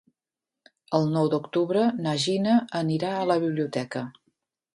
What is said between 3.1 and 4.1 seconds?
a la biblioteca.